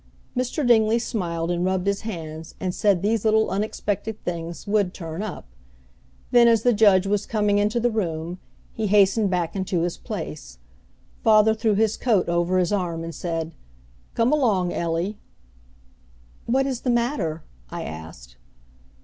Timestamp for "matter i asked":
16.89-18.37